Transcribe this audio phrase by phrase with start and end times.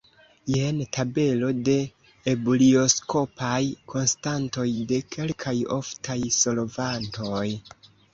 [0.51, 1.73] Jen tabelo de
[2.31, 3.59] ebulioskopaj
[3.93, 7.45] konstantoj de kelkaj oftaj solvantoj.